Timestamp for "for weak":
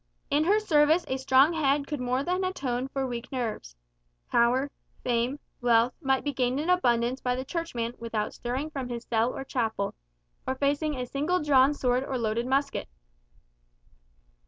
2.87-3.31